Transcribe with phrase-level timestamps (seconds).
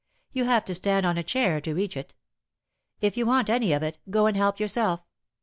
[0.31, 2.15] You have to stand on a chair to reach it.
[3.01, 5.05] If you want any of it, go and help yourself.